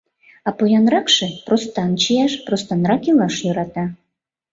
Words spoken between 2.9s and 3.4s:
илаш